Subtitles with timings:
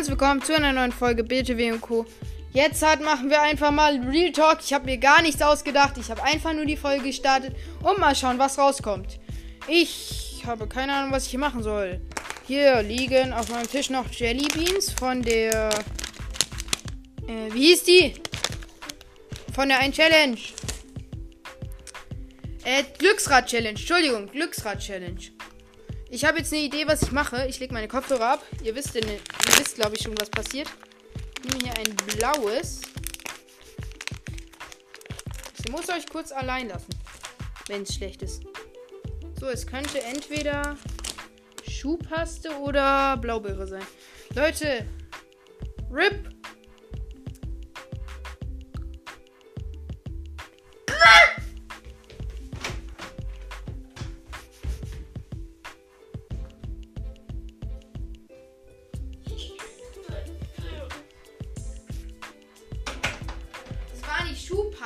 [0.00, 2.06] herzlich willkommen zu einer neuen Folge BTW und Co.
[2.54, 4.60] Jetzt halt machen wir einfach mal Real Talk.
[4.64, 5.98] Ich habe mir gar nichts ausgedacht.
[5.98, 9.20] Ich habe einfach nur die Folge gestartet und mal schauen, was rauskommt.
[9.68, 12.00] Ich habe keine Ahnung, was ich hier machen soll.
[12.46, 15.68] Hier liegen auf meinem Tisch noch Jelly Beans von der.
[17.28, 18.14] Äh, wie hieß die?
[19.54, 20.38] Von der ein Challenge.
[22.64, 23.68] Äh, Glücksrad-Challenge.
[23.68, 25.20] Entschuldigung, Glücksrad-Challenge.
[26.08, 27.46] Ich habe jetzt eine Idee, was ich mache.
[27.50, 28.46] Ich lege meine Kopfhörer ab.
[28.64, 29.04] Ihr wisst, denn,
[29.60, 30.68] wisst glaube ich, schon, was passiert.
[31.44, 32.80] Ich nehme hier ein blaues.
[35.58, 36.88] Ich muss euch kurz allein lassen,
[37.68, 38.42] wenn es schlecht ist.
[39.38, 40.78] So, es könnte entweder
[41.68, 43.82] Schuhpaste oder Blaubeere sein.
[44.34, 44.86] Leute,
[45.90, 46.39] RIP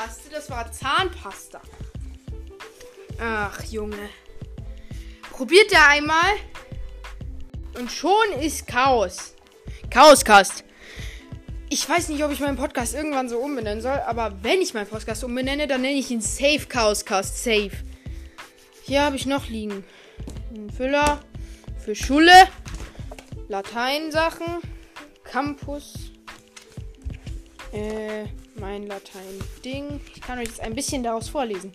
[0.04, 1.60] Schuhpaste, das war Zahnpasta.
[3.18, 4.10] Ach, Junge.
[5.30, 6.34] Probiert er einmal.
[7.78, 9.34] Und schon ist Chaos.
[9.90, 10.64] Chaoscast.
[11.70, 14.86] Ich weiß nicht, ob ich meinen Podcast irgendwann so umbenennen soll, aber wenn ich meinen
[14.86, 17.42] Podcast umbenenne, dann nenne ich ihn Safe Chaoscast.
[17.42, 17.72] Safe.
[18.82, 19.84] Hier habe ich noch liegen.
[20.54, 21.20] Ein Füller
[21.82, 22.32] für Schule,
[23.48, 24.58] Lateinsachen,
[25.24, 26.12] Campus,
[27.72, 28.26] äh,
[28.58, 30.00] mein Latein-Ding.
[30.14, 31.72] Ich kann euch jetzt ein bisschen daraus vorlesen.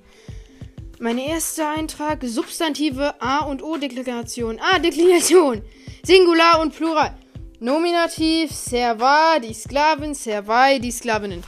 [0.99, 4.59] Mein erster Eintrag: Substantive A und O-Deklination.
[4.59, 5.61] A-Deklination.
[6.03, 7.15] Singular und Plural.
[7.59, 11.43] Nominativ: Serva, die Sklavin, Servai, die Sklavinnen.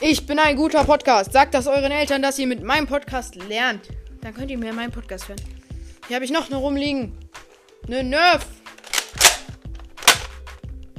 [0.00, 1.32] Ich bin ein guter Podcast.
[1.32, 3.88] Sagt das euren Eltern, dass ihr mit meinem Podcast lernt.
[4.20, 5.40] Dann könnt ihr mir meinen Podcast hören.
[6.08, 7.16] Hier habe ich noch eine rumliegen.
[7.86, 8.46] Eine Nerf.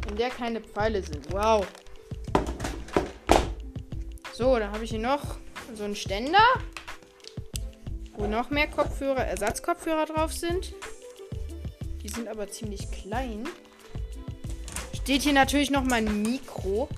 [0.09, 1.31] In der keine Pfeile sind.
[1.33, 1.65] Wow.
[4.35, 5.37] So, dann habe ich hier noch
[5.75, 6.43] so einen Ständer,
[8.13, 10.73] wo noch mehr Kopfhörer, Ersatzkopfhörer drauf sind.
[12.01, 13.47] Die sind aber ziemlich klein.
[14.95, 16.89] Steht hier natürlich noch mein Mikro.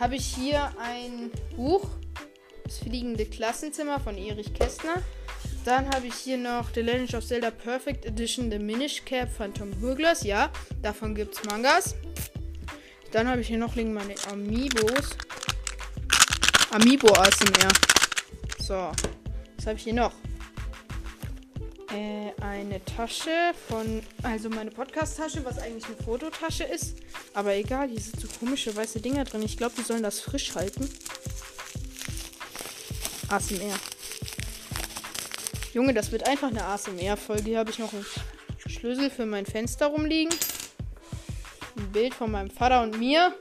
[0.00, 1.86] Habe ich hier ein Buch,
[2.64, 5.02] das fliegende Klassenzimmer von Erich Kästner.
[5.66, 9.52] Dann habe ich hier noch The Legend of Zelda Perfect Edition The Minish Cap von
[9.52, 10.22] Tom Hurglas.
[10.22, 11.94] Ja, davon gibt es Mangas.
[13.12, 15.10] Dann habe ich hier noch liegen meine Amiibos.
[16.70, 17.72] Amiibo ASMR.
[18.58, 18.92] So.
[19.56, 20.12] Was habe ich hier noch?
[21.90, 24.02] Äh, eine Tasche von.
[24.22, 26.98] Also meine Podcast-Tasche, was eigentlich eine Fototasche ist.
[27.32, 29.42] Aber egal, hier sind so komische weiße Dinger drin.
[29.42, 30.90] Ich glaube, die sollen das frisch halten.
[33.30, 33.78] ASMR.
[35.72, 37.44] Junge, das wird einfach eine ASMR-Folge.
[37.44, 38.04] Hier habe ich noch einen
[38.66, 40.34] Schlüssel für mein Fenster rumliegen.
[41.78, 43.34] Ein Bild von meinem Vater und mir.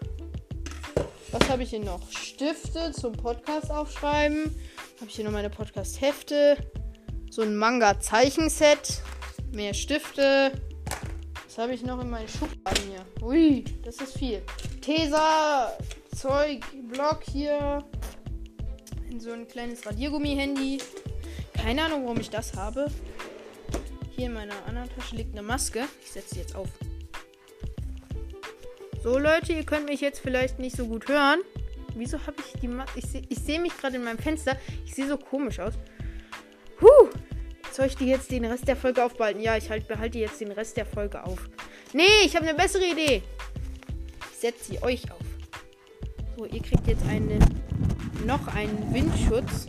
[1.32, 2.02] Was habe ich hier noch?
[2.38, 4.56] Stifte zum Podcast aufschreiben.
[4.98, 6.56] Habe ich hier noch meine Podcast-Hefte.
[7.32, 9.02] So ein Manga-Zeichenset.
[9.54, 10.52] Mehr Stifte.
[11.48, 13.26] Was habe ich noch in meinen Schubladen hier?
[13.28, 14.44] Ui, das ist viel.
[14.82, 15.76] Tesa,
[16.16, 17.84] Zeug, Block hier.
[19.10, 20.78] In so ein kleines Radiergummi-Handy.
[21.54, 22.92] Keine Ahnung, warum ich das habe.
[24.16, 25.86] Hier in meiner anderen Tasche liegt eine Maske.
[26.04, 26.70] Ich setze sie jetzt auf.
[29.02, 31.40] So, Leute, ihr könnt mich jetzt vielleicht nicht so gut hören.
[31.98, 33.00] Wieso habe ich die Maske?
[33.00, 34.58] Ich sehe seh mich gerade in meinem Fenster.
[34.86, 35.74] Ich sehe so komisch aus.
[36.82, 37.10] Huh.
[37.72, 39.42] Soll ich die jetzt den Rest der Folge aufbehalten?
[39.42, 41.50] Ja, ich halt, behalte jetzt den Rest der Folge auf.
[41.94, 43.24] Nee, ich habe eine bessere Idee.
[44.32, 45.20] Ich setze sie euch auf.
[46.38, 47.40] So, ihr kriegt jetzt eine,
[48.26, 49.68] noch einen Windschutz.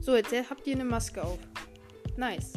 [0.00, 1.38] So, jetzt habt ihr eine Maske auf.
[2.16, 2.54] Nice.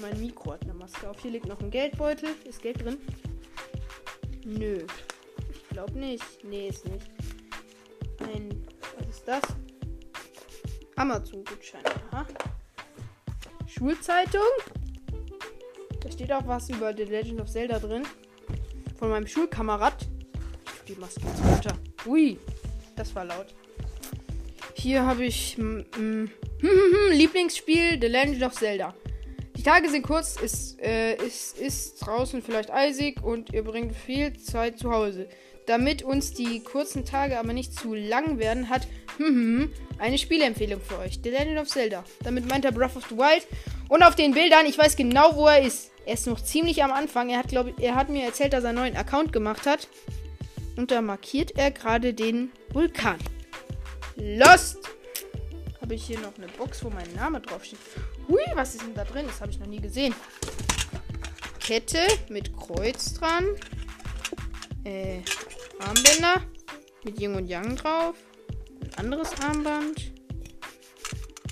[0.00, 1.20] Mein Mikro hat eine Maske auf.
[1.22, 2.30] Hier liegt noch ein Geldbeutel.
[2.44, 2.98] Ist Geld drin?
[4.44, 4.78] Nö.
[5.76, 6.42] Glaube nicht.
[6.42, 7.10] Nee, ist nicht.
[8.20, 8.66] Ein.
[8.96, 9.42] Was ist das?
[10.96, 11.82] Amazon-Gutschein.
[13.66, 14.40] Schulzeitung.
[16.00, 18.04] Da steht auch was über The Legend of Zelda drin.
[18.98, 20.08] Von meinem Schulkamerad.
[20.88, 21.78] Die Maske jetzt runter.
[22.06, 22.38] Ui.
[22.96, 23.54] Das war laut.
[24.76, 25.58] Hier habe ich
[27.10, 28.94] Lieblingsspiel The Legend of Zelda.
[29.54, 34.32] Die Tage sind kurz, ist, äh, ist, ist draußen vielleicht eisig und ihr bringt viel
[34.38, 35.28] Zeit zu Hause.
[35.66, 38.86] Damit uns die kurzen Tage aber nicht zu lang werden, hat
[39.98, 41.20] eine Spielempfehlung für euch.
[41.22, 42.04] The Legend of Zelda.
[42.22, 43.46] Damit meint er Breath of the Wild.
[43.88, 45.90] Und auf den Bildern, ich weiß genau, wo er ist.
[46.04, 47.30] Er ist noch ziemlich am Anfang.
[47.30, 49.88] Er hat, glaube er hat mir erzählt, dass er einen neuen Account gemacht hat.
[50.76, 53.18] Und da markiert er gerade den Vulkan.
[54.16, 54.78] Lost!
[55.80, 57.78] Habe ich hier noch eine Box, wo mein Name draufsteht.
[58.28, 59.26] Hui, was ist denn da drin?
[59.26, 60.14] Das habe ich noch nie gesehen.
[61.60, 63.44] Kette mit Kreuz dran.
[64.84, 65.20] Äh,
[65.78, 66.42] Armbänder
[67.04, 68.16] mit Yin und Yang drauf.
[68.80, 70.12] Ein anderes Armband.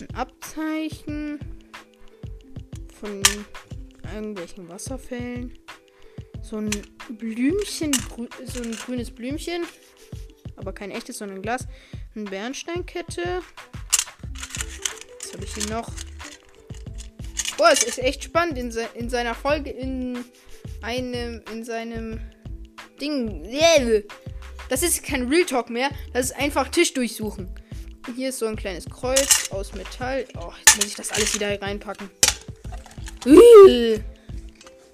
[0.00, 1.38] Ein Abzeichen
[3.00, 3.22] von
[4.12, 5.58] irgendwelchen Wasserfällen.
[6.42, 6.70] So ein
[7.10, 7.92] Blümchen,
[8.44, 9.64] so ein grünes Blümchen.
[10.56, 11.66] Aber kein echtes, sondern ein Glas.
[12.14, 13.42] Eine Bernsteinkette.
[15.22, 15.90] Was habe ich hier noch?
[17.56, 20.24] Boah, es ist echt spannend in, se in seiner Folge in
[20.82, 22.20] einem, in seinem
[23.04, 24.04] Ding.
[24.68, 25.90] Das ist kein Real Talk mehr.
[26.12, 27.48] Das ist einfach Tisch durchsuchen.
[28.16, 30.26] Hier ist so ein kleines Kreuz aus Metall.
[30.38, 32.10] Oh, jetzt muss ich das alles wieder reinpacken.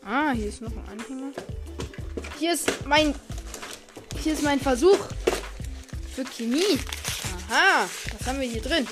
[0.04, 1.32] Ah, hier ist noch ein Anhänger.
[2.38, 3.14] Hier ist mein.
[4.22, 4.98] Hier ist mein Versuch.
[6.14, 6.78] Für Chemie.
[7.48, 7.88] Aha.
[8.18, 8.86] Was haben wir hier drin?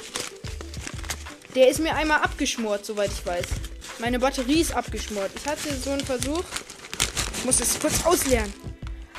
[1.55, 3.47] Der ist mir einmal abgeschmort, soweit ich weiß.
[3.99, 5.31] Meine Batterie ist abgeschmort.
[5.35, 6.45] Ich hatte so einen Versuch.
[7.37, 8.53] Ich muss es kurz ausleeren.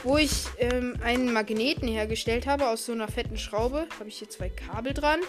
[0.03, 3.87] Wo ich ähm, einen Magneten hergestellt habe aus so einer fetten Schraube.
[3.99, 5.19] Habe ich hier zwei Kabel dran.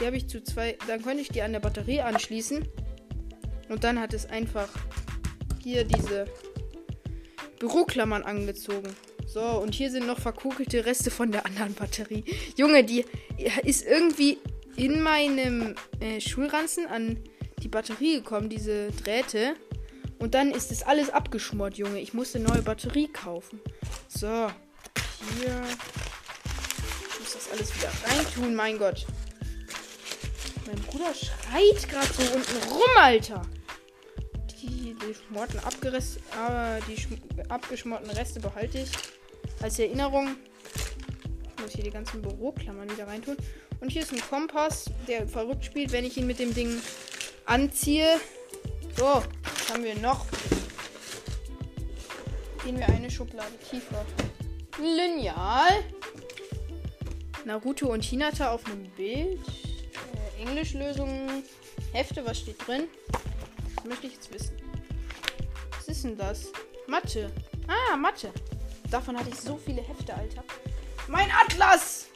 [0.00, 0.76] Die habe ich zu zwei.
[0.86, 2.66] Dann konnte ich die an der Batterie anschließen.
[3.68, 4.68] Und dann hat es einfach
[5.62, 6.26] hier diese
[7.58, 8.94] Büroklammern angezogen.
[9.26, 12.24] So, und hier sind noch verkugelte Reste von der anderen Batterie.
[12.56, 13.04] Junge, die
[13.64, 14.38] ist irgendwie
[14.76, 17.18] in meinem äh, Schulranzen an
[17.62, 19.54] die Batterie gekommen, diese Drähte.
[20.18, 22.00] Und dann ist das alles abgeschmort, Junge.
[22.00, 23.60] Ich musste eine neue Batterie kaufen.
[24.08, 25.62] So, hier.
[27.10, 29.06] Ich muss das alles wieder reintun, mein Gott.
[30.66, 33.42] Mein Bruder schreit gerade so unten rum, Alter
[35.06, 36.96] die schmorten abgeriss, aber die
[37.48, 38.90] abgeschmorten Reste behalte ich
[39.62, 40.36] als Erinnerung.
[41.56, 43.36] Ich muss hier die ganzen Büroklammern wieder reintun.
[43.80, 46.80] Und hier ist ein Kompass, der verrückt spielt, wenn ich ihn mit dem Ding
[47.44, 48.08] anziehe.
[48.96, 49.22] So,
[49.70, 50.26] haben wir noch?
[52.64, 54.04] Gehen wir eine Schublade tiefer.
[54.78, 55.84] Lineal.
[57.44, 59.40] Naruto und Hinata auf einem Bild.
[60.38, 61.44] Äh, Englischlösungen.
[61.92, 62.84] Hefte, was steht drin?
[63.76, 64.56] Das möchte ich jetzt wissen.
[65.76, 66.52] Was ist denn das?
[66.86, 67.30] Mathe.
[67.68, 68.32] Ah, Mathe.
[68.90, 70.44] Davon hatte ich so viele Hefte, Alter.
[71.08, 72.06] Mein Atlas!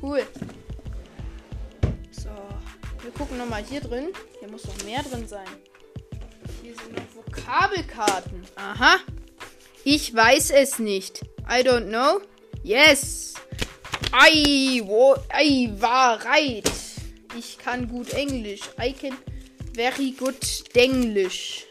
[0.00, 0.24] Cool.
[2.10, 2.30] So.
[3.02, 4.08] Wir gucken nochmal hier drin.
[4.38, 5.48] Hier muss noch mehr drin sein.
[6.64, 8.42] Hier sind noch Vokabelkarten.
[8.56, 8.96] Aha.
[9.84, 11.20] Ich weiß es nicht.
[11.40, 12.22] I don't know.
[12.62, 13.34] Yes.
[14.14, 16.64] I, wo, I war right.
[17.38, 18.62] Ich kann gut Englisch.
[18.80, 19.14] I can
[19.74, 20.38] very good
[20.74, 21.66] English.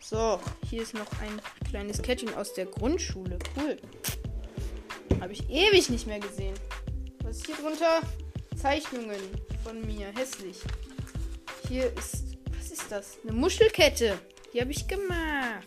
[0.00, 1.40] So, hier ist noch ein
[1.70, 3.38] kleines Kettchen aus der Grundschule.
[3.56, 3.78] Cool.
[5.18, 6.54] Habe ich ewig nicht mehr gesehen.
[7.22, 8.00] Was ist hier drunter?
[8.54, 9.22] Zeichnungen
[9.64, 10.08] von mir.
[10.14, 10.58] Hässlich.
[11.70, 12.31] Hier ist.
[12.82, 13.18] Ist das?
[13.22, 14.18] Eine Muschelkette.
[14.52, 15.66] Die habe ich gemacht.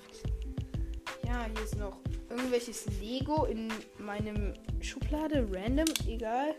[1.25, 1.97] Ja, hier ist noch
[2.29, 5.47] irgendwelches Lego in meinem Schublade.
[5.49, 5.85] Random.
[6.07, 6.55] Egal.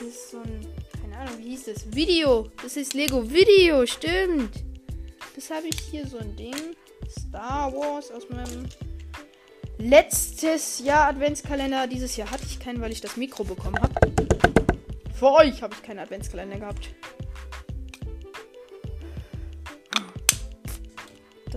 [0.00, 0.66] Hier ist so ein.
[1.00, 1.94] Keine Ahnung, wie hieß das?
[1.94, 2.48] Video.
[2.60, 3.86] Das ist Lego Video.
[3.86, 4.64] Stimmt.
[5.36, 6.56] Das habe ich hier so ein Ding.
[7.08, 8.66] Star Wars aus meinem
[9.78, 11.86] letztes Jahr Adventskalender.
[11.86, 13.94] Dieses Jahr hatte ich keinen, weil ich das Mikro bekommen habe.
[15.14, 16.90] Für euch habe ich keinen Adventskalender gehabt.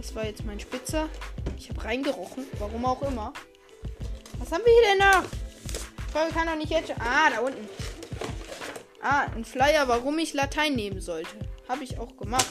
[0.01, 1.09] Das war jetzt mein Spitzer.
[1.57, 3.33] Ich habe reingerochen, warum auch immer.
[4.37, 5.29] Was haben wir hier denn noch?
[6.13, 6.91] Folge kann doch nicht jetzt.
[6.99, 7.68] Ah, da unten.
[9.01, 11.35] Ah, ein Flyer, warum ich Latein nehmen sollte.
[11.68, 12.47] Habe ich auch gemacht.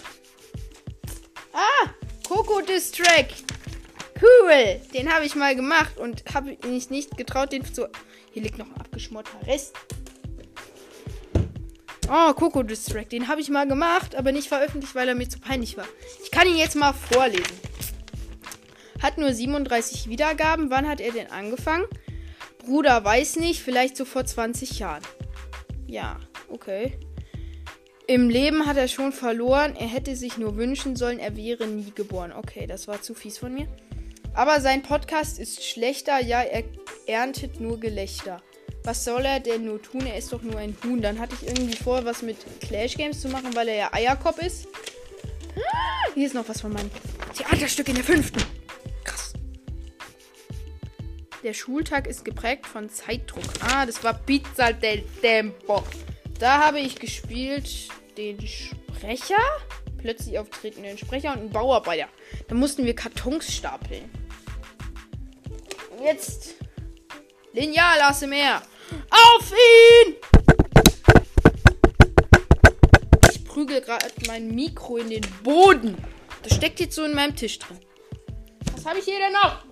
[1.55, 1.88] Ah,
[2.28, 3.28] Coco Distrack.
[4.21, 4.83] Cool.
[4.93, 7.88] Den habe ich mal gemacht und habe mich nicht getraut, den zu.
[8.31, 9.75] Hier liegt noch ein abgeschmorter Rest.
[12.11, 13.11] Oh, Coco Distrack.
[13.11, 15.87] Den habe ich mal gemacht, aber nicht veröffentlicht, weil er mir zu peinlich war.
[16.25, 17.45] Ich kann ihn jetzt mal vorlesen.
[19.03, 20.71] Hat nur 37 Wiedergaben.
[20.71, 21.85] Wann hat er denn angefangen?
[22.59, 25.03] Bruder weiß nicht, vielleicht so vor 20 Jahren.
[25.87, 26.99] Ja, okay.
[28.07, 29.77] Im Leben hat er schon verloren.
[29.77, 32.33] Er hätte sich nur wünschen sollen, er wäre nie geboren.
[32.33, 33.69] Okay, das war zu fies von mir.
[34.33, 36.23] Aber sein Podcast ist schlechter.
[36.23, 36.65] Ja, er
[37.07, 38.41] erntet nur Gelächter.
[38.88, 40.07] Was soll er denn nur tun?
[40.07, 41.02] Er ist doch nur ein Huhn.
[41.02, 44.38] Dann hatte ich irgendwie vor, was mit Clash Games zu machen, weil er ja Eierkopf
[44.38, 44.66] ist.
[45.57, 46.90] Ah, hier ist noch was von meinem
[47.37, 48.42] Theaterstück in der fünften.
[49.04, 49.35] Krass.
[51.42, 53.45] Der Schultag ist geprägt von Zeitdruck.
[53.61, 55.83] Ah, das war Pizza del Tempo.
[56.38, 59.37] Da habe ich gespielt den Sprecher,
[59.99, 62.09] plötzlich auftretenden Sprecher und einen Bauarbeiter.
[62.49, 64.11] Da mussten wir Kartons stapeln.
[66.02, 66.54] Jetzt
[67.52, 68.62] Lineal ASMR.
[69.11, 70.16] Auf ihn!
[73.30, 75.97] Ich prügel gerade mein Mikro in den Boden.
[76.42, 77.78] Das steckt jetzt so in meinem Tisch drin.
[78.85, 79.64] habe ich hier denn noch?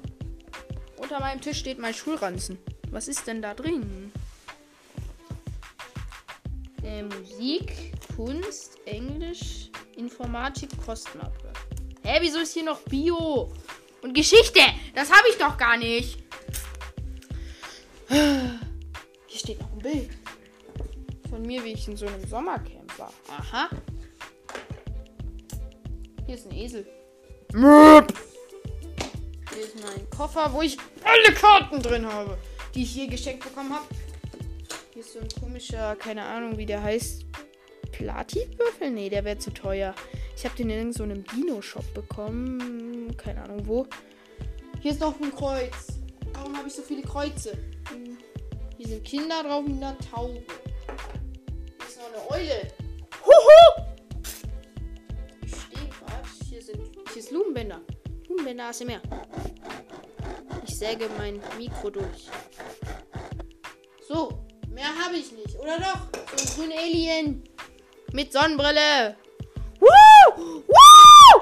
[0.96, 2.58] Unter meinem Tisch steht mein Schulranzen.
[2.90, 4.12] Was ist denn da drin?
[6.82, 11.52] Äh, Musik, Kunst, Englisch, Informatik, Kostmappe.
[12.02, 13.52] Hä, wieso ist hier noch Bio?
[14.02, 14.60] Und Geschichte?
[14.94, 16.18] Das habe ich doch gar nicht.
[19.36, 20.08] Hier steht noch ein Bild.
[21.28, 23.12] Von mir, wie ich in so einem Sommercamp war.
[23.28, 23.68] Aha.
[26.24, 26.86] Hier ist ein Esel.
[27.52, 28.06] Hier
[29.62, 32.38] ist mein Koffer, wo ich alle Karten drin habe,
[32.74, 33.84] die ich hier geschenkt bekommen habe.
[34.94, 37.26] Hier ist so ein komischer, keine Ahnung, wie der heißt.
[37.92, 38.90] Platinwürfel?
[38.90, 39.94] Nee, der wäre zu teuer.
[40.34, 43.14] Ich habe den in so Dino-Shop bekommen.
[43.18, 43.86] Keine Ahnung wo.
[44.80, 45.88] Hier ist noch ein Kreuz.
[46.32, 47.58] Warum habe ich so viele Kreuze?
[48.78, 50.42] Hier sind Kinder drauf mit einer Taube.
[51.78, 52.72] Hier ist noch eine Eule.
[53.24, 53.86] Huhu!
[55.42, 56.28] Ich stehe gerade.
[56.50, 56.80] Hier, sind,
[57.10, 57.80] hier ist Lumenbänder.
[58.28, 59.00] Lumenbänder ASMR.
[60.66, 62.28] Ich säge mein Mikro durch.
[64.06, 65.58] So, mehr habe ich nicht.
[65.58, 66.36] Oder doch?
[66.36, 67.44] So ein grüner Alien.
[68.12, 69.16] Mit Sonnenbrille.
[69.80, 70.62] Woo!
[70.66, 71.40] Woo!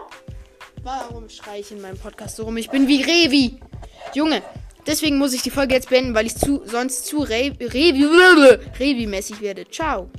[0.85, 2.57] Warum schreie ich in meinem Podcast so rum?
[2.59, 3.59] Ich bin wie Revi.
[4.15, 4.41] Junge,
[4.87, 7.21] deswegen muss ich die Folge jetzt beenden, weil ich zu, sonst zu
[8.79, 9.69] Revi-mäßig werde.
[9.69, 10.11] Ciao.